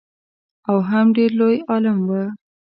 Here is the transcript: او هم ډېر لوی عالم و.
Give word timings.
او 0.69 0.77
هم 0.89 1.05
ډېر 1.17 1.31
لوی 1.39 1.57
عالم 1.69 1.97
و. 2.07 2.11